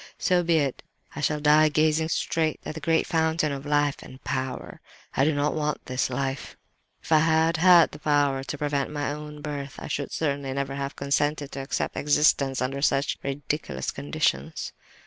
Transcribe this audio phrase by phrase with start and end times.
[0.17, 0.81] So be it.
[1.15, 4.81] I shall die gazing straight at the great Fountain of life and power;
[5.15, 6.57] I do not want this life!
[7.03, 10.73] "If I had had the power to prevent my own birth I should certainly never
[10.73, 14.73] have consented to accept existence under such ridiculous conditions.